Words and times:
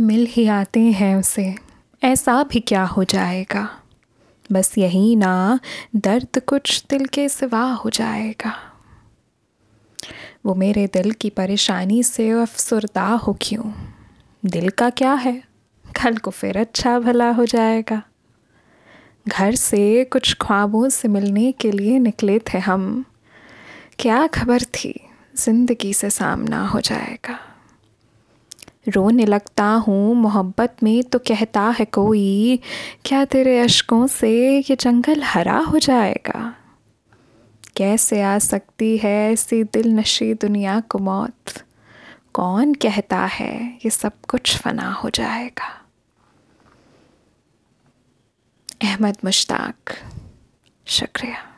मिल 0.00 0.26
ही 0.30 0.46
आते 0.46 0.80
हैं 0.80 1.16
उसे। 1.16 1.54
ऐसा 2.02 2.42
भी 2.42 2.60
क्या 2.60 2.84
हो 2.84 3.04
जाएगा? 3.04 3.80
बस 4.52 4.78
यही 4.78 5.16
ना, 5.16 5.60
दर्द 5.96 6.38
कुछ 6.38 6.84
दिल 6.90 7.06
के 7.06 7.28
सिवा 7.28 7.72
हो 7.72 7.90
जाएगा। 7.90 8.56
वो 10.46 10.54
मेरे 10.54 10.86
दिल 10.86 11.12
की 11.12 11.30
परेशानी 11.30 12.02
से 12.02 12.30
अफसरदा 12.30 13.06
हो 13.06 13.38
क्यों? 13.40 13.72
दिल 14.44 14.68
का 14.68 14.90
क्या 14.90 15.12
है? 15.12 15.42
कल 16.02 16.16
को 16.16 16.30
फिर 16.30 16.58
अच्छा 16.58 16.98
भला 16.98 17.30
हो 17.30 17.46
जाएगा। 17.46 18.02
घर 19.28 19.54
से 19.54 20.04
कुछ 20.04 20.36
ख्वाबों 20.40 20.88
से 20.88 21.08
मिलने 21.08 21.52
के 21.52 21.72
लिए 21.72 21.98
निकले 21.98 22.38
थे 22.38 22.58
हम। 22.58 23.04
क्या 23.98 24.26
खबर 24.26 24.62
थी? 24.62 25.00
ज़िंदगी 25.36 25.94
से 25.94 26.10
सामना 26.10 26.66
हो 26.66 26.80
जाएगा। 26.80 27.47
रोने 28.88 29.26
लगता 29.26 29.64
हूँ, 29.64 30.14
मोहब्बत 30.14 30.76
में 30.82 31.04
तो 31.04 31.18
कहता 31.18 31.62
है 31.78 31.84
कोई, 31.84 32.60
क्या 33.04 33.24
तेरे 33.24 33.58
अशकों 33.58 34.06
से 34.06 34.58
ये 34.58 34.76
जंगल 34.76 35.22
हरा 35.22 35.58
हो 35.58 35.78
जाएगा? 35.78 36.54
कैसे 37.76 38.22
आ 38.22 38.38
सकती 38.38 38.98
है 38.98 39.32
ऐसी 39.32 39.64
दिल 39.64 39.92
नशी 39.92 40.34
दुनिया 40.34 40.80
को 40.80 40.98
मौत? 40.98 41.64
कौन 42.34 42.74
कहता 42.74 43.18
है 43.18 43.74
ये 43.74 43.90
सब 43.90 44.12
कुछ 44.28 44.58
फना 44.58 44.92
हो 44.92 45.10
जाएगा? 45.10 45.84
अहमद 48.82 49.16
मुश्ताक, 49.24 49.94
शुक्रिया। 50.86 51.57